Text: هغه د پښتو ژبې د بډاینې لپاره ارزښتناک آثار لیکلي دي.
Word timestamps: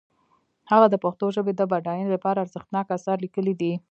هغه 0.71 0.87
د 0.89 0.95
پښتو 1.03 1.25
ژبې 1.35 1.53
د 1.55 1.61
بډاینې 1.71 2.09
لپاره 2.15 2.41
ارزښتناک 2.43 2.85
آثار 2.97 3.17
لیکلي 3.25 3.53
دي. 3.61 3.73